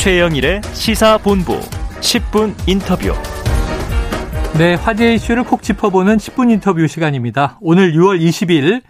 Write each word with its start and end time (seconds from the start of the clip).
최영일의 0.00 0.62
시사본부 0.72 1.60
10분 1.60 2.54
인터뷰. 2.66 3.12
네, 4.56 4.72
화제 4.72 5.12
이슈를 5.12 5.44
콕 5.44 5.62
짚어보는 5.62 6.16
10분 6.16 6.50
인터뷰 6.50 6.86
시간입니다. 6.86 7.58
오늘 7.60 7.92
6월 7.92 8.18
20일 8.18 8.80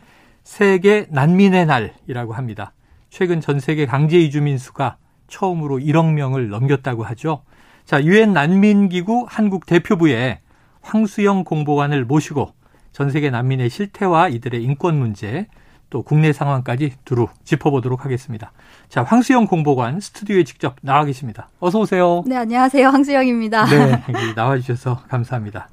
세계 0.45 1.07
난민의 1.11 1.67
날이라고 1.67 2.35
합니다. 2.35 2.75
최근 3.09 3.41
전 3.41 3.59
세계 3.59 3.87
강제 3.87 4.21
이주민 4.21 4.57
수가 4.57 4.99
처음으로 5.27 5.79
1억 5.79 6.13
명을 6.13 6.49
넘겼다고 6.49 7.03
하죠. 7.03 7.43
자, 7.85 8.05
유엔 8.05 8.33
난민기구 8.33 9.27
한국 9.29 9.67
대표부에 9.67 10.39
황수영 10.81 11.43
공보관을 11.43 12.05
모시고 12.05 12.55
전 12.93 13.11
세계 13.11 13.31
난민의 13.31 13.69
실태와 13.69 14.29
이들의 14.29 14.63
인권 14.63 15.01
문제, 15.01 15.49
또 15.91 16.03
국내 16.03 16.33
상황까지 16.33 16.95
두루 17.05 17.29
짚어보도록 17.45 18.05
하겠습니다. 18.05 18.53
자, 18.89 19.03
황수영 19.03 19.47
공보관 19.47 20.01
스튜디오에 20.01 20.45
직접 20.45 20.77
나와 20.83 21.05
계십니다. 21.05 21.49
어서 21.59 21.81
오세요. 21.81 22.23
네, 22.27 22.37
안녕하세요. 22.37 22.89
황수영입니다. 22.89 23.67
네, 23.67 24.03
나와 24.35 24.57
주셔서 24.57 25.03
감사합니다. 25.09 25.69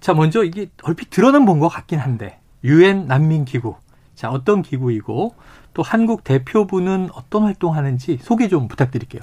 자, 0.00 0.14
먼저 0.14 0.42
이게 0.42 0.68
얼핏 0.82 1.10
들어는 1.10 1.44
본 1.44 1.60
것 1.60 1.68
같긴 1.68 1.98
한데 1.98 2.40
유엔 2.64 3.06
난민 3.06 3.44
기구. 3.44 3.76
자, 4.14 4.30
어떤 4.30 4.62
기구이고 4.62 5.34
또 5.74 5.82
한국 5.82 6.24
대표부는 6.24 7.10
어떤 7.14 7.44
활동하는지 7.44 8.18
소개 8.22 8.48
좀 8.48 8.68
부탁드릴게요. 8.68 9.22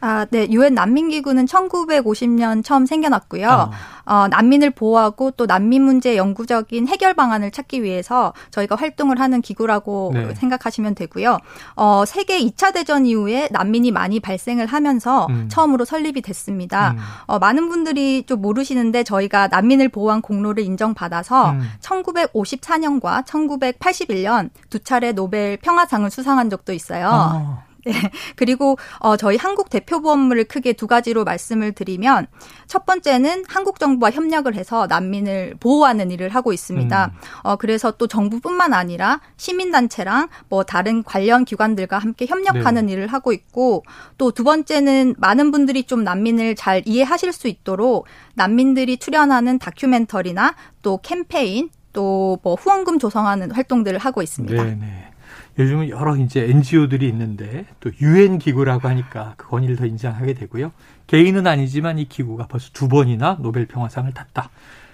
아, 0.00 0.26
네. 0.30 0.46
유엔 0.50 0.74
난민기구는 0.74 1.46
1950년 1.46 2.62
처음 2.64 2.86
생겨났고요. 2.86 3.48
어. 3.48 3.70
어, 4.06 4.28
난민을 4.28 4.70
보호하고 4.70 5.32
또 5.32 5.46
난민 5.46 5.82
문제 5.82 6.16
영구적인 6.16 6.86
해결 6.86 7.14
방안을 7.14 7.50
찾기 7.50 7.82
위해서 7.82 8.32
저희가 8.50 8.76
활동을 8.76 9.18
하는 9.18 9.40
기구라고 9.40 10.12
네. 10.14 10.34
생각하시면 10.34 10.94
되고요. 10.94 11.38
어, 11.74 12.04
세계 12.06 12.38
2차 12.38 12.72
대전 12.72 13.06
이후에 13.06 13.48
난민이 13.50 13.90
많이 13.90 14.20
발생을 14.20 14.66
하면서 14.66 15.26
음. 15.30 15.48
처음으로 15.50 15.84
설립이 15.84 16.20
됐습니다. 16.20 16.92
음. 16.92 16.98
어, 17.26 17.38
많은 17.38 17.68
분들이 17.68 18.24
좀 18.26 18.42
모르시는데 18.42 19.02
저희가 19.02 19.48
난민을 19.48 19.88
보호한 19.88 20.20
공로를 20.20 20.62
인정받아서 20.62 21.50
음. 21.50 21.68
1954년과 21.80 23.24
1981년 23.24 24.50
두 24.70 24.78
차례 24.78 25.12
노벨 25.12 25.56
평화상을 25.56 26.08
수상한 26.10 26.50
적도 26.50 26.72
있어요. 26.72 27.08
아. 27.10 27.65
네. 27.86 27.92
그리고 28.36 28.76
어 28.98 29.16
저희 29.16 29.36
한국 29.36 29.70
대표부 29.70 30.10
업무를 30.10 30.44
크게 30.44 30.74
두 30.74 30.86
가지로 30.86 31.24
말씀을 31.24 31.72
드리면 31.72 32.26
첫 32.66 32.84
번째는 32.84 33.44
한국 33.48 33.78
정부와 33.78 34.10
협력을 34.10 34.52
해서 34.54 34.86
난민을 34.86 35.56
보호하는 35.60 36.10
일을 36.10 36.28
하고 36.28 36.52
있습니다. 36.52 37.04
음. 37.06 37.10
어 37.42 37.56
그래서 37.56 37.92
또 37.92 38.06
정부뿐만 38.06 38.74
아니라 38.74 39.20
시민 39.36 39.70
단체랑 39.70 40.28
뭐 40.48 40.64
다른 40.64 41.02
관련 41.02 41.44
기관들과 41.44 41.98
함께 41.98 42.26
협력하는 42.26 42.86
네. 42.86 42.92
일을 42.92 43.06
하고 43.08 43.32
있고 43.32 43.82
또 44.18 44.26
두 44.36 44.44
번째는 44.44 45.14
많은 45.16 45.50
분들이 45.50 45.84
좀 45.84 46.04
난민을 46.04 46.56
잘 46.56 46.82
이해하실 46.84 47.32
수 47.32 47.48
있도록 47.48 48.06
난민들이 48.34 48.98
출연하는 48.98 49.58
다큐멘터리나 49.58 50.54
또 50.82 50.98
캠페인 50.98 51.70
또 51.94 52.38
뭐 52.42 52.54
후원금 52.54 52.98
조성하는 52.98 53.50
활동들을 53.52 53.98
하고 53.98 54.20
있습니다. 54.22 54.62
네네. 54.62 55.12
네. 55.56 55.64
요즘은 55.64 55.88
여러 55.88 56.16
이제 56.16 56.44
NGO들이 56.50 57.08
있는데 57.08 57.66
또 57.80 57.90
유엔 58.00 58.38
기구라고 58.38 58.88
하니까 58.88 59.34
그 59.36 59.48
권위를 59.48 59.76
더 59.76 59.86
인정하게 59.86 60.34
되고요. 60.34 60.72
개인은 61.06 61.46
아니지만 61.46 61.98
이 61.98 62.06
기구가 62.06 62.46
벌써 62.46 62.70
두 62.72 62.88
번이나 62.88 63.38
노벨 63.40 63.66
평화상을 63.66 64.12
탔다. 64.12 64.50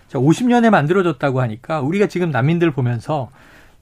자, 0.09 0.19
50년에 0.19 0.71
만들어졌다고 0.71 1.41
하니까 1.41 1.81
우리가 1.81 2.07
지금 2.07 2.31
난민들 2.31 2.71
보면서 2.71 3.31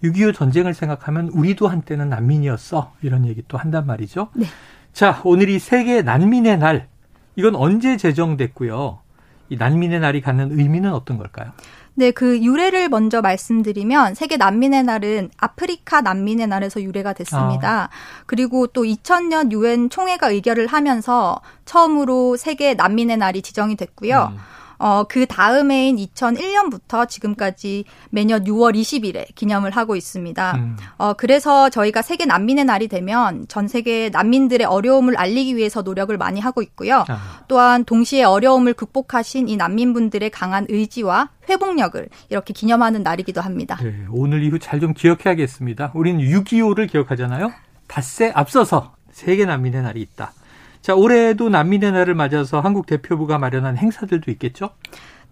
6.25 0.03 0.35
전쟁을 0.35 0.75
생각하면 0.75 1.29
우리도 1.29 1.69
한때는 1.69 2.09
난민이었어. 2.09 2.93
이런 3.03 3.27
얘기 3.27 3.43
또 3.49 3.59
한단 3.59 3.87
말이죠. 3.87 4.29
네. 4.35 4.47
자, 4.93 5.21
오늘이 5.25 5.59
세계 5.59 6.03
난민의 6.03 6.59
날. 6.59 6.89
이건 7.37 7.55
언제 7.55 7.97
제정됐고요. 7.97 8.99
이 9.51 9.57
난민의 9.57 10.01
날이 10.01 10.21
갖는 10.21 10.59
의미는 10.59 10.93
어떤 10.93 11.19
걸까요? 11.19 11.53
네, 11.95 12.11
그 12.11 12.41
유래를 12.43 12.89
먼저 12.89 13.21
말씀드리면 13.21 14.15
세계 14.15 14.37
난민의 14.37 14.85
날은 14.85 15.31
아프리카 15.37 16.01
난민의 16.01 16.47
날에서 16.47 16.83
유래가 16.83 17.13
됐습니다. 17.13 17.85
아. 17.85 17.89
그리고 18.27 18.67
또 18.67 18.85
2000년 18.85 19.53
유엔 19.53 19.91
총회가 19.91 20.31
의결을 20.31 20.67
하면서 20.67 21.41
처음으로 21.65 22.37
세계 22.37 22.75
난민의 22.75 23.17
날이 23.17 23.43
지정이 23.43 23.77
됐고요. 23.77 24.33
음. 24.33 24.39
어, 24.81 25.05
그 25.05 25.27
다음해인 25.27 25.97
2001년부터 25.97 27.07
지금까지 27.07 27.85
매년 28.09 28.45
6월 28.45 28.75
20일에 28.75 29.27
기념을 29.35 29.71
하고 29.73 29.95
있습니다. 29.95 30.53
음. 30.57 30.77
어, 30.97 31.13
그래서 31.13 31.69
저희가 31.69 32.01
세계 32.01 32.25
난민의 32.25 32.65
날이 32.65 32.89
되면 32.89 33.47
전 33.49 33.69
세계 33.69 34.09
난민들의 34.09 34.67
어려움을 34.67 35.19
알리기 35.19 35.55
위해서 35.55 35.83
노력을 35.83 36.17
많이 36.17 36.41
하고 36.41 36.63
있고요. 36.63 37.05
아. 37.09 37.43
또한 37.47 37.85
동시에 37.85 38.25
어려움을 38.25 38.73
극복하신 38.73 39.49
이 39.49 39.57
난민분들의 39.59 40.31
강한 40.31 40.65
의지와 40.71 41.29
회복력을 41.51 42.09
이렇게 42.31 42.55
기념하는 42.55 43.03
날이기도 43.03 43.43
합니다. 43.43 43.77
네, 43.83 43.95
오늘 44.11 44.43
이후 44.43 44.59
잘 44.59 44.81
좀 44.81 44.95
기억해야겠습니다. 44.95 45.91
우리는 45.93 46.19
6.25를 46.25 46.91
기억하잖아요. 46.91 47.53
닷새 47.87 48.33
앞서서 48.35 48.95
세계 49.13 49.45
난민의 49.45 49.83
날이 49.83 50.01
있다. 50.01 50.33
자, 50.83 50.95
올해도 50.95 51.49
난민의 51.49 51.93
날을 51.93 52.15
맞아서 52.15 52.61
한국 52.61 52.87
대표부가 52.87 53.39
마련한 53.39 53.77
행사들도 53.77 54.31
있겠죠? 54.33 54.71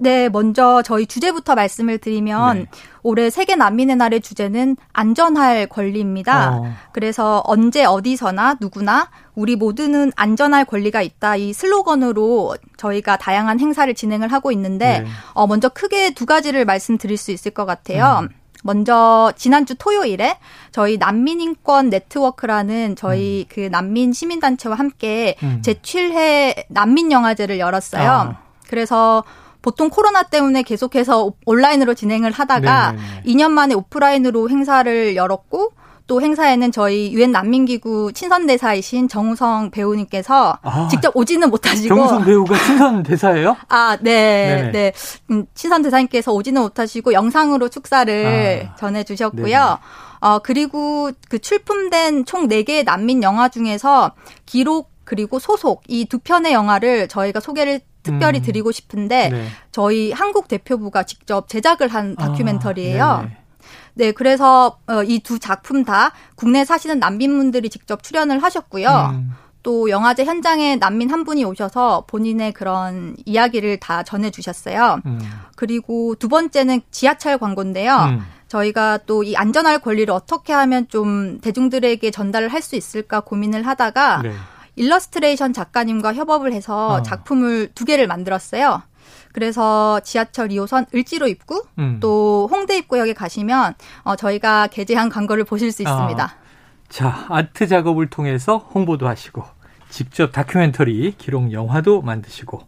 네, 0.01 0.29
먼저 0.29 0.81
저희 0.83 1.07
주제부터 1.07 1.55
말씀을 1.57 1.99
드리면 1.99 2.59
네. 2.59 2.67
올해 3.03 3.31
세계 3.31 3.57
난민의 3.57 3.97
날의 3.97 4.21
주제는 4.21 4.77
안전할 4.93 5.67
권리입니다. 5.67 6.57
어. 6.57 6.73
그래서 6.93 7.43
언제 7.45 7.85
어디서나 7.85 8.57
누구나 8.61 9.11
우리 9.35 9.57
모두는 9.57 10.13
안전할 10.15 10.65
권리가 10.67 11.03
있다 11.03 11.37
이 11.37 11.53
슬로건으로 11.53 12.57
저희가 12.77 13.17
다양한 13.17 13.59
행사를 13.59 13.93
진행을 13.93 14.33
하고 14.33 14.53
있는데 14.53 15.01
네. 15.01 15.07
어, 15.33 15.47
먼저 15.47 15.69
크게 15.69 16.15
두 16.15 16.27
가지를 16.27 16.65
말씀드릴 16.65 17.17
수 17.17 17.33
있을 17.33 17.51
것 17.51 17.67
같아요. 17.67 18.21
음. 18.23 18.29
먼저 18.65 19.33
지난주 19.37 19.75
토요일에 19.77 20.39
저희 20.73 20.97
난민인권 20.99 21.91
네트워크라는 21.91 22.97
저희 22.97 23.47
음. 23.49 23.53
그 23.53 23.61
난민 23.71 24.13
시민단체와 24.13 24.77
함께 24.77 25.37
음. 25.43 25.63
제7회 25.65 26.65
난민영화제를 26.69 27.59
열었어요. 27.59 28.11
아. 28.11 28.43
그래서 28.69 29.25
보통 29.63 29.91
코로나 29.91 30.23
때문에 30.23 30.63
계속해서 30.63 31.33
온라인으로 31.45 31.95
진행을 31.95 32.31
하다가 32.31 32.93
네네네. 32.93 33.23
2년 33.27 33.51
만에 33.51 33.75
오프라인으로 33.75 34.49
행사를 34.51 35.17
열었고 35.17 35.73
또 36.09 36.21
행사에는 36.23 36.73
저희 36.73 37.13
유엔 37.13 37.31
난민기구 37.33 38.13
친선 38.15 38.47
대사이신 38.47 39.07
정우성 39.09 39.71
배우님께서 39.71 40.59
아, 40.63 40.89
직접 40.91 41.15
오지는 41.15 41.51
못하시고 41.51 41.95
정우성 41.95 42.25
배우가 42.25 42.57
친선 42.65 43.03
대사예요? 43.05 43.57
아, 43.69 43.97
네, 44.01 44.47
네네. 44.57 44.73
네. 44.73 44.93
음, 45.31 45.47
친선 45.55 45.83
대사님께서 45.83 46.33
오지는 46.33 46.63
못하시고 46.63 47.13
영상으로 47.13 47.69
축사를 47.69 48.69
아, 48.73 48.75
전해주셨고요. 48.77 49.59
네네. 49.59 49.77
어, 50.21 50.39
그리고 50.41 51.13
그 51.29 51.39
출품된 51.39 52.25
총 52.25 52.49
4개의 52.49 52.85
난민 52.85 53.23
영화 53.23 53.49
중에서 53.51 54.13
기록 54.47 54.91
그리고 55.05 55.39
소속 55.39 55.83
이 55.89 56.07
두 56.07 56.19
편의 56.19 56.53
영화를 56.55 57.09
저희가 57.09 57.41
소개를 57.41 57.81
특별히 58.03 58.39
음. 58.41 58.43
드리고 58.43 58.73
싶은데 58.73 59.29
네. 59.29 59.47
저희 59.73 60.11
한국 60.13 60.49
대표부가 60.49 61.03
직접 61.03 61.49
제작을 61.49 61.89
한 61.89 62.15
아, 62.19 62.29
다큐멘터리예요. 62.29 63.05
아, 63.05 63.29
네, 63.99 64.13
그래서 64.13 64.79
어, 64.87 65.03
이두 65.03 65.41
작품 65.41 65.85
다 65.85 66.13
국내 66.37 66.65
사시는 66.65 67.01
난민분들이 67.01 67.69
직접 67.69 68.05
출연을 68.05 68.41
하셨고요. 68.41 69.11
음. 69.13 69.33
또 69.65 69.91
영화제 69.91 70.25
현장에 70.25 70.77
난민 70.77 71.11
한 71.11 71.25
분이 71.25 71.45
오셔서 71.45 72.05
본인의 72.07 72.53
그런 72.53 73.17
이야기를 73.27 73.81
다 73.81 74.05
전해주셨어요. 74.05 75.01
음. 75.05 75.19
그리고 75.57 76.15
두 76.15 76.29
번째는 76.29 76.81
지하철 76.93 77.39
광고인데요. 77.39 77.93
음. 78.11 78.25
저희가 78.47 78.99
또 78.99 79.25
이 79.25 79.35
안전할 79.37 79.81
권리를 79.81 80.15
어떻게 80.15 80.53
하면 80.53 80.87
좀 80.89 81.41
대중들에게 81.41 82.09
전달을 82.13 82.49
할 82.51 82.63
수 82.63 82.77
있을까 82.77 83.19
고민을 83.21 83.67
하다가 83.67 84.23
네. 84.23 84.33
일러스트레이션 84.77 85.53
작가님과 85.53 86.15
협업을 86.15 86.53
해서 86.53 86.89
어. 86.89 87.03
작품을 87.03 87.73
두 87.75 87.85
개를 87.85 88.07
만들었어요. 88.07 88.83
그래서 89.39 90.01
지하철 90.01 90.49
2호선 90.49 90.93
을지로 90.93 91.29
입구 91.29 91.65
음. 91.79 91.99
또 92.01 92.49
홍대 92.51 92.77
입구역에 92.77 93.13
가시면 93.13 93.75
어, 94.03 94.17
저희가 94.17 94.67
게재한 94.67 95.11
광고를 95.11 95.45
보실 95.45 95.71
수 95.71 95.83
있습니다. 95.83 96.25
아. 96.25 96.35
자, 96.89 97.27
아트 97.29 97.69
작업을 97.69 98.11
통해서 98.11 98.57
홍보도 98.59 99.07
하시고 99.07 99.45
직접 99.91 100.33
다큐멘터리 100.33 101.15
기록 101.19 101.53
영화도 101.53 102.03
만드시고 102.03 102.63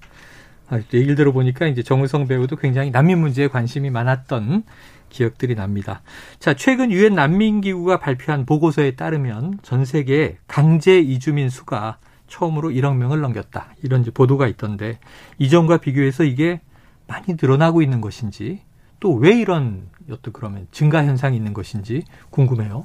아, 0.69 0.77
얘기를 0.95 1.17
들어보니까 1.17 1.67
이제 1.67 1.83
정우성 1.83 2.29
배우도 2.29 2.55
굉장히 2.55 2.93
난민 2.93 3.19
문제에 3.19 3.49
관심이 3.49 3.91
많았던 3.91 4.63
기억들이 5.09 5.57
납니다. 5.57 6.03
자, 6.39 6.55
최근 6.55 6.93
유엔 6.93 7.17
난민기구가 7.17 7.99
발표한 7.99 8.47
보고서에 8.47 8.93
따르면 8.93 9.59
전 9.63 9.85
세계 9.85 10.39
강제 10.47 11.01
이주민 11.01 11.49
수가 11.49 11.99
처음으로 12.31 12.71
1억 12.71 12.97
명을 12.97 13.21
넘겼다. 13.21 13.75
이런 13.83 14.03
보도가 14.05 14.47
있던데 14.49 14.99
이전과 15.39 15.79
비교해서 15.79 16.25
이게 16.25 16.61
많이 17.07 17.37
늘어나고 17.41 17.83
있는 17.83 18.01
것인지 18.01 18.63
또 19.01 19.17
왜 19.17 19.39
이런 19.39 19.89
어떤 20.11 20.33
그러면 20.33 20.67
증가 20.71 21.05
현상이 21.05 21.37
있는 21.37 21.53
것인지 21.53 22.05
궁금해요. 22.31 22.85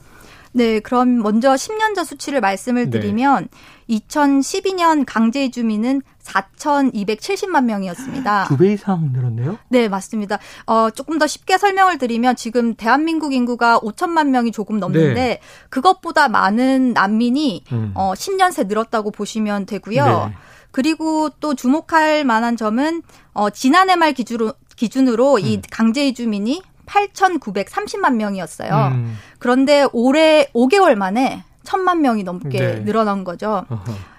네, 0.56 0.80
그럼 0.80 1.18
먼저 1.22 1.54
10년 1.54 1.96
전 1.96 2.06
수치를 2.06 2.40
말씀을 2.40 2.90
네. 2.90 3.00
드리면 3.02 3.50
네. 3.90 3.96
2012년 3.98 5.04
강제 5.06 5.44
이주민은 5.44 6.02
4,270만 6.24 7.66
명이었습니다. 7.66 8.46
두 8.48 8.56
배 8.58 8.72
이상 8.72 9.12
늘었네요? 9.12 9.58
네, 9.68 9.90
맞습니다. 9.90 10.40
어, 10.66 10.90
조금 10.92 11.20
더 11.20 11.28
쉽게 11.28 11.58
설명을 11.58 11.98
드리면 11.98 12.38
지금 12.38 12.74
대한민국 12.74 13.34
인구가 13.34 13.80
5천만 13.80 14.30
명이 14.30 14.54
조금 14.54 14.80
넘는데 14.80 15.14
네. 15.14 15.40
그것보다 15.70 16.30
많은 16.30 16.94
난민이 16.94 17.66
음. 17.74 17.92
어, 17.94 18.14
10년 18.14 18.54
새 18.54 18.64
늘었다고 18.64 19.12
보시면 19.12 19.66
되고요. 19.66 20.06
네. 20.30 20.34
그리고 20.72 21.30
또 21.42 21.54
주목할 21.54 22.24
만한 22.24 22.56
점은 22.56 23.04
어, 23.34 23.50
지난해 23.50 23.98
말 23.98 24.14
기준으로, 24.14 24.54
기준으로 24.78 25.34
음. 25.36 25.40
이 25.40 25.62
강제 25.70 26.08
이주민이 26.08 26.62
8,930만 26.86 28.16
명이었어요. 28.16 28.92
음. 28.94 29.18
그런데 29.40 29.88
올해 29.92 30.48
5개월 30.54 30.96
만에 30.96 31.44
천만 31.64 32.02
명이 32.02 32.24
넘게 32.24 32.60
네. 32.60 32.84
늘어난 32.84 33.24
거죠. 33.24 33.66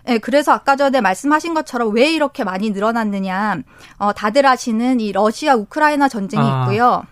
네, 0.05 0.19
그래서 0.19 0.53
아까 0.53 0.77
전에 0.77 1.01
말씀하신 1.01 1.55
것처럼 1.55 1.95
왜 1.95 2.11
이렇게 2.13 2.45
많이 2.45 2.71
늘어났느냐. 2.71 3.59
어, 3.99 4.13
다들 4.13 4.47
아시는 4.47 5.01
이 5.01 5.13
러시아 5.13 5.55
우크라이나 5.55 6.09
전쟁이 6.09 6.43
아. 6.45 6.63
있고요. 6.63 7.05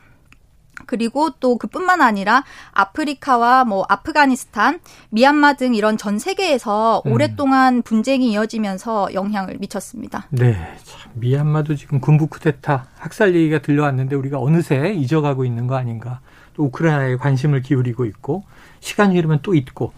그리고 0.86 1.30
또 1.40 1.58
그뿐만 1.58 2.00
아니라 2.00 2.44
아프리카와 2.72 3.64
뭐 3.64 3.84
아프가니스탄, 3.88 4.80
미얀마 5.10 5.54
등 5.54 5.74
이런 5.74 5.96
전 5.96 6.18
세계에서 6.18 7.02
음. 7.06 7.12
오랫동안 7.12 7.82
분쟁이 7.82 8.32
이어지면서 8.32 9.14
영향을 9.14 9.58
미쳤습니다. 9.58 10.26
네. 10.30 10.54
참 10.84 11.12
미얀마도 11.14 11.74
지금 11.76 12.00
군부 12.00 12.26
쿠데타 12.26 12.86
학살 12.98 13.34
얘기가 13.34 13.60
들려왔는데 13.60 14.16
우리가 14.16 14.40
어느새 14.40 14.92
잊어가고 14.92 15.44
있는 15.44 15.66
거 15.66 15.76
아닌가. 15.76 16.20
또 16.54 16.64
우크라이나에 16.64 17.16
관심을 17.16 17.62
기울이고 17.62 18.04
있고 18.04 18.44
시간이 18.80 19.16
흐르면 19.16 19.40
또 19.42 19.54
있고. 19.54 19.92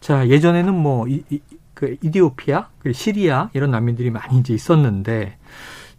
자, 0.00 0.28
예전에는 0.28 0.72
뭐 0.74 1.08
이, 1.08 1.24
이, 1.28 1.40
그 1.74 1.96
이디오피아, 2.02 2.68
그 2.78 2.92
시리아 2.92 3.50
이런 3.52 3.70
난민들이 3.70 4.10
많이 4.10 4.38
이제 4.38 4.54
있었는데 4.54 5.36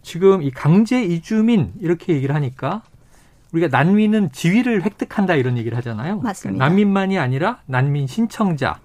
지금 0.01 0.41
이 0.41 0.51
강제 0.51 1.03
이주민 1.03 1.73
이렇게 1.79 2.13
얘기를 2.13 2.33
하니까 2.33 2.81
우리가 3.51 3.67
난민은 3.75 4.31
지위를 4.31 4.83
획득한다 4.83 5.35
이런 5.35 5.57
얘기를 5.57 5.77
하잖아요. 5.77 6.19
맞습니다. 6.19 6.63
난민만이 6.63 7.17
아니라 7.17 7.59
난민 7.65 8.07
신청자 8.07 8.79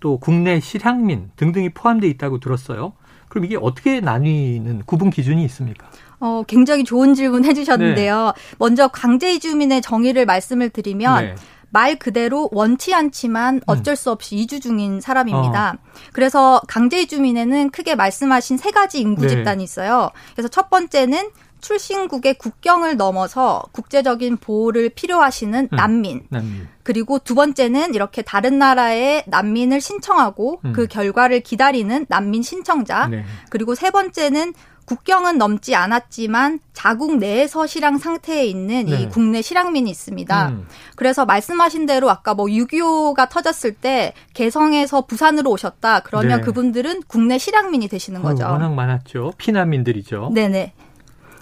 또 0.00 0.18
국내 0.18 0.60
실향민 0.60 1.30
등등이 1.36 1.70
포함되어 1.70 2.08
있다고 2.10 2.38
들었어요. 2.38 2.92
그럼 3.28 3.46
이게 3.46 3.56
어떻게 3.60 4.00
나뉘는 4.00 4.82
구분 4.86 5.10
기준이 5.10 5.44
있습니까? 5.46 5.88
어, 6.20 6.42
굉장히 6.46 6.84
좋은 6.84 7.14
질문 7.14 7.44
해주셨는데요. 7.44 8.32
네. 8.36 8.56
먼저 8.58 8.88
강제 8.88 9.34
이주민의 9.34 9.82
정의를 9.82 10.26
말씀을 10.26 10.70
드리면 10.70 11.24
네. 11.24 11.34
말 11.70 11.98
그대로 11.98 12.48
원치 12.52 12.94
않지만 12.94 13.60
어쩔 13.66 13.96
수 13.96 14.12
없이 14.12 14.36
음. 14.36 14.38
이주 14.38 14.60
중인 14.60 15.00
사람입니다. 15.00 15.72
어. 15.72 15.88
그래서 16.12 16.60
강제 16.68 17.02
이주민에는 17.02 17.70
크게 17.70 17.96
말씀하신 17.96 18.58
세 18.58 18.70
가지 18.70 19.00
인구 19.00 19.22
네. 19.22 19.28
집단이 19.28 19.64
있어요. 19.64 20.10
그래서 20.34 20.48
첫 20.48 20.70
번째는 20.70 21.30
출신국의 21.64 22.34
국경을 22.34 22.96
넘어서 22.96 23.62
국제적인 23.72 24.36
보호를 24.36 24.90
필요하시는 24.90 25.68
음, 25.72 25.76
난민. 25.76 26.26
난민. 26.28 26.68
그리고 26.82 27.18
두 27.18 27.34
번째는 27.34 27.94
이렇게 27.94 28.20
다른 28.20 28.58
나라에 28.58 29.24
난민을 29.26 29.80
신청하고 29.80 30.60
음. 30.66 30.72
그 30.74 30.86
결과를 30.86 31.40
기다리는 31.40 32.04
난민 32.08 32.42
신청자. 32.42 33.08
네. 33.08 33.24
그리고 33.48 33.74
세 33.74 33.90
번째는 33.90 34.52
국경은 34.84 35.38
넘지 35.38 35.74
않았지만 35.74 36.60
자국 36.74 37.16
내에서 37.16 37.66
실향 37.66 37.96
상태에 37.96 38.44
있는 38.44 38.84
네. 38.84 39.00
이 39.00 39.08
국내 39.08 39.40
실향민이 39.40 39.90
있습니다. 39.90 40.48
음. 40.48 40.66
그래서 40.94 41.24
말씀하신 41.24 41.86
대로 41.86 42.10
아까 42.10 42.34
뭐 42.34 42.44
6.25가 42.44 43.30
터졌을 43.30 43.72
때 43.72 44.12
개성에서 44.34 45.06
부산으로 45.06 45.50
오셨다. 45.50 46.00
그러면 46.00 46.40
네. 46.40 46.44
그분들은 46.44 47.04
국내 47.06 47.38
실향민이 47.38 47.88
되시는 47.88 48.20
거죠. 48.20 48.44
어, 48.44 48.52
워낙 48.52 48.74
많았죠. 48.74 49.32
피난민들이죠. 49.38 50.32
네네. 50.34 50.74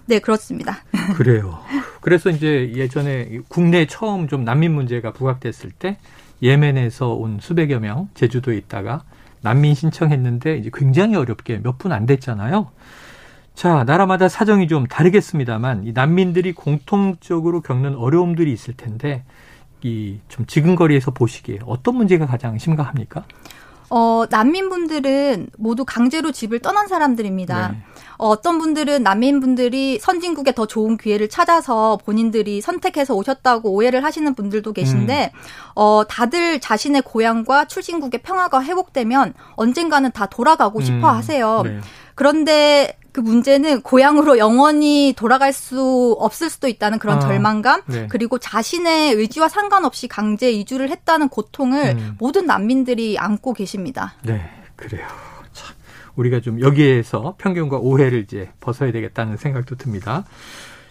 네, 0.06 0.18
그렇습니다. 0.18 0.78
그래요. 1.16 1.58
그래서 2.00 2.30
이제 2.30 2.72
예전에 2.74 3.40
국내에 3.48 3.86
처음 3.86 4.28
좀 4.28 4.44
난민 4.44 4.72
문제가 4.74 5.12
부각됐을 5.12 5.70
때 5.70 5.98
예멘에서 6.42 7.10
온 7.14 7.38
수백여 7.40 7.78
명 7.80 8.08
제주도에 8.14 8.56
있다가 8.56 9.04
난민 9.42 9.74
신청했는데 9.74 10.56
이제 10.58 10.70
굉장히 10.72 11.14
어렵게 11.16 11.58
몇 11.62 11.78
분 11.78 11.92
안 11.92 12.06
됐잖아요. 12.06 12.70
자, 13.54 13.84
나라마다 13.84 14.28
사정이 14.28 14.66
좀 14.66 14.86
다르겠습니다만 14.86 15.86
이 15.86 15.92
난민들이 15.92 16.52
공통적으로 16.52 17.60
겪는 17.60 17.94
어려움들이 17.96 18.52
있을 18.52 18.74
텐데 18.74 19.24
이 19.84 20.18
좀 20.28 20.46
지근거리에서 20.46 21.10
보시기에 21.10 21.58
어떤 21.66 21.96
문제가 21.96 22.26
가장 22.26 22.56
심각합니까? 22.58 23.24
어, 23.94 24.24
난민분들은 24.30 25.48
모두 25.58 25.84
강제로 25.84 26.32
집을 26.32 26.60
떠난 26.60 26.88
사람들입니다. 26.88 27.72
네. 27.72 27.82
어, 28.16 28.40
떤 28.40 28.58
분들은 28.58 29.02
난민분들이 29.02 29.98
선진국에 29.98 30.54
더 30.54 30.64
좋은 30.64 30.96
기회를 30.96 31.28
찾아서 31.28 31.98
본인들이 32.02 32.62
선택해서 32.62 33.14
오셨다고 33.14 33.70
오해를 33.70 34.02
하시는 34.02 34.34
분들도 34.34 34.72
계신데, 34.72 35.32
음. 35.34 35.40
어, 35.74 36.04
다들 36.08 36.58
자신의 36.58 37.02
고향과 37.02 37.66
출신국의 37.66 38.22
평화가 38.22 38.64
회복되면 38.64 39.34
언젠가는 39.56 40.10
다 40.12 40.24
돌아가고 40.24 40.78
음. 40.78 40.84
싶어 40.84 41.10
하세요. 41.10 41.60
네. 41.62 41.80
그런데 42.14 42.96
그 43.12 43.20
문제는 43.20 43.82
고향으로 43.82 44.38
영원히 44.38 45.14
돌아갈 45.16 45.52
수 45.52 46.16
없을 46.18 46.48
수도 46.48 46.66
있다는 46.66 46.98
그런 46.98 47.18
아, 47.18 47.20
절망감 47.20 47.82
네. 47.86 48.06
그리고 48.08 48.38
자신의 48.38 49.14
의지와 49.14 49.48
상관없이 49.48 50.08
강제 50.08 50.50
이주를 50.50 50.88
했다는 50.90 51.28
고통을 51.28 51.96
음. 51.96 52.16
모든 52.18 52.46
난민들이 52.46 53.18
안고 53.18 53.52
계십니다. 53.52 54.14
네, 54.22 54.50
그래요. 54.76 55.06
참 55.52 55.76
우리가 56.16 56.40
좀 56.40 56.60
여기에서 56.60 57.34
편견과 57.38 57.78
오해를 57.78 58.20
이제 58.20 58.50
벗어야 58.60 58.92
되겠다는 58.92 59.36
생각도 59.36 59.76
듭니다. 59.76 60.24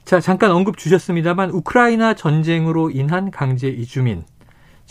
자, 0.06 0.20
잠깐 0.20 0.52
언급 0.52 0.78
주셨습니다만 0.78 1.50
우크라이나 1.52 2.14
전쟁으로 2.14 2.92
인한 2.92 3.32
강제 3.32 3.68
이주민 3.68 4.24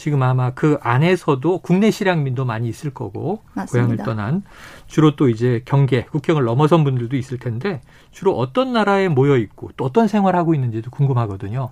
지금 0.01 0.23
아마 0.23 0.53
그 0.55 0.79
안에서도 0.81 1.59
국내 1.59 1.91
실향민도 1.91 2.47
많이 2.47 2.71
있을 2.71 2.89
거고 2.95 3.43
맞습니다. 3.53 3.87
고향을 3.87 3.97
떠난 3.99 4.43
주로 4.87 5.15
또 5.15 5.29
이제 5.29 5.61
경계 5.67 6.07
국경을 6.07 6.45
넘어선 6.45 6.85
분들도 6.85 7.19
있을 7.19 7.37
텐데 7.37 7.83
주로 8.11 8.35
어떤 8.39 8.73
나라에 8.73 9.09
모여 9.09 9.37
있고 9.37 9.73
또 9.77 9.85
어떤 9.85 10.09
생활하고 10.09 10.55
있는지도 10.55 10.91
궁금하거든요. 10.91 11.69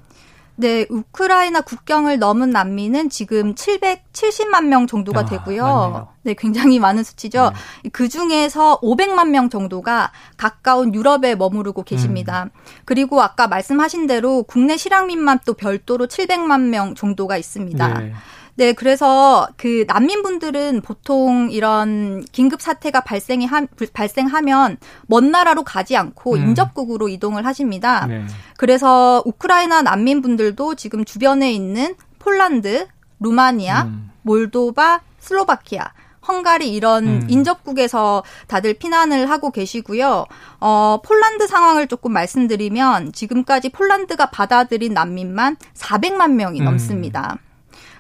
네, 0.61 0.87
우크라이나 0.91 1.61
국경을 1.61 2.19
넘은 2.19 2.51
난민은 2.51 3.11
지금 3.11 3.55
770만 3.55 4.67
명 4.67 4.89
정도가 4.89 5.21
아, 5.21 5.25
되고요. 5.25 5.65
아, 5.65 6.09
네, 6.23 6.35
굉장히 6.37 6.81
많은 6.81 7.05
수치죠. 7.05 7.53
네. 7.85 7.91
그 7.91 8.09
중에서 8.09 8.81
500만 8.81 9.29
명 9.29 9.51
정도가 9.51 10.11
가까운 10.37 10.93
유럽에 10.93 11.37
머무르고 11.37 11.85
계십니다. 11.85 12.45
음. 12.45 12.51
그리고 12.85 13.23
아까 13.23 13.47
말씀하신 13.47 14.09
대로 14.09 14.43
국내 14.43 14.77
실향민만 14.77 15.39
또 15.47 15.55
별도로 15.55 16.09
700만 16.09 16.71
명 16.71 16.97
정도가 16.97 17.37
있습니다. 17.37 17.89
네. 18.01 18.13
네, 18.59 18.73
그래서 18.73 19.47
그 19.57 19.85
난민분들은 19.87 20.81
보통 20.81 21.49
이런 21.53 22.25
긴급 22.33 22.61
사태가 22.61 23.03
발생이 23.03 23.47
하, 23.47 23.65
발생하면 23.93 24.79
먼 25.07 25.31
나라로 25.31 25.63
가지 25.63 25.97
않고 25.97 26.35
음. 26.35 26.39
인접국으로 26.39 27.09
이동을 27.09 27.47
하십니다. 27.47 28.07
네. 28.07 28.25
그래서 28.57 29.23
우크라이나 29.25 29.83
난민분들도 29.83 30.75
지금 30.75 31.05
주변에 31.05 31.53
있는 31.53 31.95
폴란드, 32.19 32.89
루마니아, 33.21 33.85
음. 33.85 34.11
몰도바, 34.23 35.03
슬로바키아 35.21 35.93
헝가리 36.27 36.75
이런 36.75 37.07
음. 37.07 37.27
인접국에서 37.29 38.25
다들 38.49 38.75
피난을 38.75 39.31
하고 39.31 39.53
계시고요. 39.53 40.27
어, 40.59 41.01
폴란드 41.05 41.47
상황을 41.47 41.87
조금 41.87 42.13
말씀드리면 42.13 43.13
지금까지 43.13 43.69
폴란드가 43.69 44.31
받아들인 44.31 44.95
난민만 44.95 45.57
400만 45.75 46.33
명이 46.33 46.59
음. 46.59 46.65
넘습니다. 46.65 47.39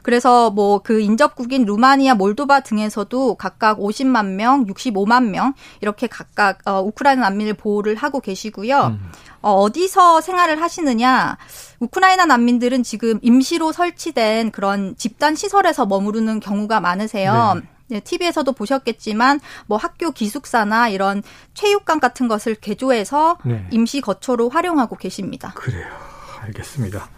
그래서 0.09 0.49
뭐 0.49 0.79
그 0.79 1.01
인접국인 1.01 1.67
루마니아, 1.67 2.15
몰도바 2.15 2.61
등에서도 2.61 3.35
각각 3.35 3.79
50만 3.79 4.37
명, 4.37 4.65
65만 4.65 5.29
명 5.29 5.53
이렇게 5.83 6.07
각각 6.07 6.67
어, 6.67 6.81
우크라이나 6.81 7.29
난민을 7.29 7.53
보호를 7.53 7.95
하고 7.95 8.21
계시고요. 8.21 8.87
음. 8.87 9.11
어, 9.43 9.53
어디서 9.53 10.23
생활을 10.23 10.63
하시느냐? 10.63 11.37
우크라이나 11.81 12.25
난민들은 12.25 12.85
지금 12.85 13.19
임시로 13.21 13.73
설치된 13.73 14.51
그런 14.51 14.97
집단 14.97 15.35
시설에서 15.35 15.85
머무르는 15.85 16.41
경우가 16.41 16.81
많으세요. 16.81 17.57
네. 17.57 17.69
네, 17.89 18.01
TV에서도 18.01 18.51
보셨겠지만 18.53 19.41
뭐 19.67 19.77
학교 19.77 20.11
기숙사나 20.11 20.89
이런 20.89 21.23
체육관 21.53 22.01
같은 22.01 22.29
것을 22.29 22.55
개조해서 22.55 23.37
네. 23.45 23.67
임시 23.73 24.01
거처로 24.01 24.49
활용하고 24.49 24.97
계십니다. 24.97 25.53
그래요. 25.55 25.87
알겠습니다. 26.41 27.11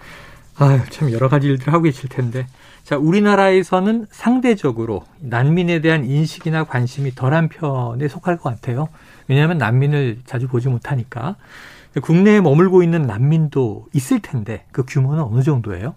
아유, 0.57 0.81
참 0.91 1.13
여러 1.13 1.29
가지 1.29 1.47
일들 1.47 1.73
하고 1.73 1.85
계실 1.85 2.09
텐데. 2.09 2.49
자, 2.85 2.97
우리나라에서는 2.97 4.07
상대적으로 4.11 5.05
난민에 5.21 5.81
대한 5.81 6.05
인식이나 6.05 6.65
관심이 6.65 7.15
덜한 7.15 7.49
편에 7.49 8.09
속할 8.09 8.37
것 8.37 8.51
같아요. 8.51 8.89
왜냐하면 9.29 9.59
난민을 9.59 10.19
자주 10.27 10.49
보지 10.49 10.69
못하니까. 10.69 11.37
국내에 12.03 12.41
머물고 12.41 12.83
있는 12.83 13.03
난민도 13.03 13.89
있을 13.93 14.21
텐데 14.21 14.65
그 14.71 14.85
규모는 14.87 15.23
어느 15.23 15.43
정도예요? 15.43 15.95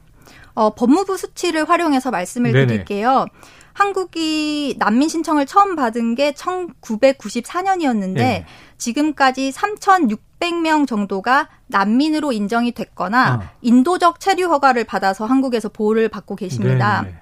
어, 0.56 0.74
법무부 0.76 1.18
수치를 1.18 1.70
활용해서 1.70 2.12
말씀을 2.12 2.52
네네. 2.52 2.68
드릴게요. 2.68 3.26
한국이 3.74 4.76
난민 4.78 5.10
신청을 5.10 5.46
처음 5.46 5.76
받은 5.76 6.16
게 6.16 6.32
1994년이었는데 6.34 8.14
네. 8.14 8.46
지금까지 8.78 9.52
3,600명 9.52 10.88
정도가 10.88 11.50
난민으로 11.68 12.32
인정이 12.32 12.74
됐거나 12.74 13.26
아. 13.26 13.52
인도적 13.62 14.20
체류 14.20 14.46
허가를 14.48 14.84
받아서 14.84 15.26
한국에서 15.26 15.70
보호를 15.70 16.10
받고 16.10 16.36
계십니다. 16.36 17.02
네. 17.04 17.16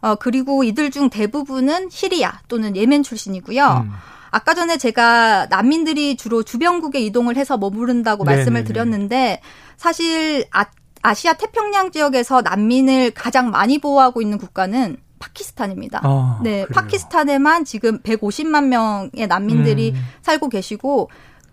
어, 0.00 0.14
그리고 0.14 0.62
이들 0.62 0.92
중 0.92 1.10
대부분은 1.10 1.90
시리아 1.90 2.40
또는 2.46 2.76
예멘 2.76 3.02
출신이고요. 3.02 3.84
음. 3.86 3.92
아까 4.30 4.54
전에 4.54 4.76
제가 4.76 5.46
난민들이 5.46 6.16
주로 6.16 6.42
주변국에 6.42 7.00
이동을 7.00 7.36
해서 7.36 7.56
머무른다고 7.56 8.24
네네네. 8.24 8.36
말씀을 8.36 8.64
드렸는데 8.64 9.40
사실 9.76 10.44
아, 11.06 11.10
아시아 11.10 11.34
태평양 11.34 11.92
지역에서 11.92 12.42
난민을 12.42 13.12
가장 13.12 13.50
많이 13.50 13.78
보호하고 13.78 14.20
있는 14.22 14.38
국가는 14.38 14.96
파키스탄입니다. 15.18 16.00
아, 16.02 16.40
네, 16.42 16.64
그래요. 16.64 16.66
파키스탄에만 16.74 17.64
지금 17.64 18.00
150만 18.00 18.66
명의 18.66 19.26
난민들이 19.28 19.92
음. 19.92 20.00
살고 20.22 20.48
계시고 20.48 21.10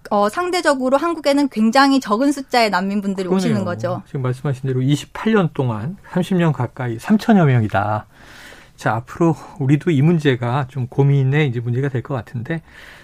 어, 0.10 0.28
상대적으로 0.28 0.98
한국에는 0.98 1.48
굉장히 1.50 2.00
적은 2.00 2.32
숫자의 2.32 2.70
난민분들이 2.72 3.28
그러네요. 3.28 3.38
오시는 3.38 3.64
거죠. 3.64 4.02
지금 4.08 4.22
말씀하신 4.24 4.68
대로 4.68 4.82
28년 4.82 5.54
동안 5.54 5.98
30년 6.12 6.52
가까이 6.52 6.98
3천여 6.98 7.46
명이다. 7.46 8.06
자, 8.76 8.96
앞으로 8.96 9.36
우리도 9.60 9.92
이 9.92 10.02
문제가 10.02 10.66
좀 10.68 10.88
고민의 10.88 11.48
이제 11.48 11.60
문제가 11.62 11.88
될 11.90 12.02
것 12.02 12.16
같은데. 12.16 12.62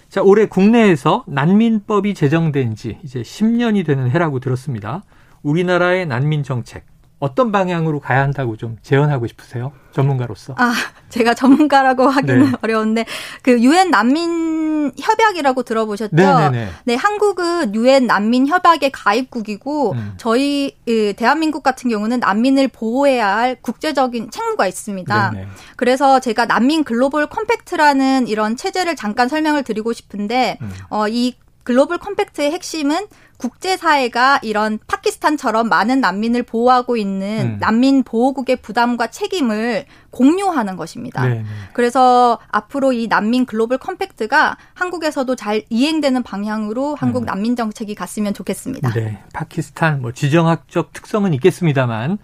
자, 0.10 0.22
올해 0.24 0.48
국내에서 0.48 1.24
난민법이 1.28 2.16
제정된 2.16 2.76
지 2.76 2.98
이제 3.04 3.22
10년이 3.22 3.86
되는 3.86 4.10
해라고 4.10 4.40
들었습니다. 4.40 5.04
우리나라의 5.44 6.06
난민 6.06 6.44
정책 6.44 6.86
어떤 7.20 7.52
방향으로 7.52 8.00
가야 8.00 8.22
한다고 8.22 8.56
좀 8.56 8.78
제언하고 8.82 9.28
싶으세요? 9.28 9.74
전문가로서. 9.92 10.56
아, 10.58 10.74
제가 11.10 11.34
전문가라고 11.34 12.08
하기는 12.08 12.44
네. 12.44 12.52
어려운데 12.62 13.06
그 13.42 13.62
유엔 13.62 13.92
난민 13.92 14.94
협약이라고 14.98 15.64
들어보셨죠? 15.64 16.16
네네네. 16.16 16.70
네, 16.86 16.96
한국은 16.96 17.76
유엔 17.76 18.08
난민 18.08 18.48
협약의 18.48 18.92
가입국이고 18.92 19.92
음. 19.92 20.14
저희 20.16 20.78
그 20.86 21.14
대한민국 21.18 21.62
같은 21.62 21.90
경우는 21.90 22.22
난민을 22.22 22.70
보호해야 22.70 23.36
할 23.36 23.56
국제적인 23.62 24.32
책무가 24.32 24.68
있습니다. 24.68 25.32
네네. 25.32 25.48
그래서 25.76 26.22
제가 26.22 26.46
난민 26.46 26.86
Global 26.86 27.28
Compact라는 27.28 28.28
이런 28.28 28.56
체제를 28.56 28.96
잠깐 28.96 29.28
설명을 29.28 29.64
드리고 29.64 29.92
싶은데 29.92 30.58
음. 30.62 30.72
어, 30.90 31.10
이 31.10 31.36
Global 31.70 32.00
Compact의 32.00 32.52
핵심은 32.52 33.06
국제사회가 33.38 34.40
이런 34.42 34.80
파키스탄처럼 34.88 35.70
많은 35.70 36.02
난민을 36.02 36.42
보호하고 36.42 36.98
있는 36.98 37.42
음. 37.42 37.58
난민 37.60 38.02
보호국의 38.02 38.56
부담과 38.56 39.12
책임을 39.12 39.86
공유하는 40.10 40.78
것입니다. 40.78 41.22
네네. 41.22 41.36
네. 41.36 41.46
그래서 41.74 42.40
앞으로 42.48 42.92
이 42.92 43.06
난민 43.08 43.46
Global 43.46 43.78
Compact가 43.78 44.58
한국에서도 44.74 45.36
잘 45.36 45.62
이행되는 45.70 46.24
방향으로 46.24 46.96
한국 46.96 47.22
음. 47.22 47.26
난민 47.26 47.56
정책이 47.56 47.94
갔으면 47.94 48.34
좋겠습니다. 48.34 48.92
네. 48.94 49.24
파키스탄 49.32 50.02
뭐 50.02 50.12
지정학적 50.12 50.92
특성은 50.92 51.36
있겠습니다만 51.36 52.18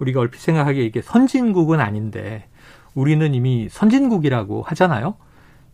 우리가 0.00 0.18
얼핏 0.18 0.40
생각하기에 0.40 0.82
이게 0.82 1.02
선진국은 1.02 1.78
아닌데 1.78 2.48
우리는 2.94 3.32
이미 3.32 3.68
선진국이라고 3.70 4.62
하잖아요. 4.62 5.14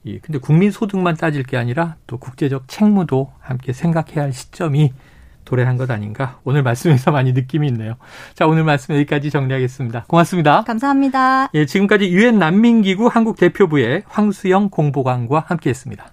이 0.04 0.18
근데 0.18 0.38
국민 0.38 0.70
소득만 0.70 1.16
따질 1.16 1.42
게 1.44 1.56
아니라 1.56 1.96
또 2.06 2.18
국제적 2.18 2.68
책무도 2.68 3.32
함께 3.40 3.72
생각해야 3.72 4.24
할 4.24 4.32
시점이 4.32 4.92
도래한 5.44 5.76
것 5.76 5.90
아닌가 5.90 6.38
오늘 6.44 6.62
말씀에서 6.62 7.10
많이 7.10 7.32
느낌이 7.32 7.66
있네요. 7.68 7.96
자 8.34 8.46
오늘 8.46 8.64
말씀 8.64 8.94
여기까지 8.94 9.30
정리하겠습니다. 9.30 10.04
고맙습니다. 10.08 10.62
감사합니다. 10.64 11.48
예 11.54 11.66
지금까지 11.66 12.10
유엔 12.10 12.38
난민기구 12.38 13.08
한국 13.08 13.36
대표부의 13.36 14.04
황수영 14.06 14.70
공보관과 14.70 15.44
함께했습니다. 15.48 16.06